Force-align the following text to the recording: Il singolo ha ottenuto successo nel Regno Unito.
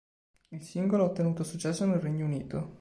Il 0.49 0.63
singolo 0.63 1.03
ha 1.03 1.05
ottenuto 1.05 1.43
successo 1.43 1.85
nel 1.85 1.99
Regno 1.99 2.25
Unito. 2.25 2.69